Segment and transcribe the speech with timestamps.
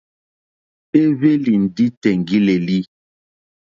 [1.01, 2.77] Éhwélì ndí tèŋɡí!lélí.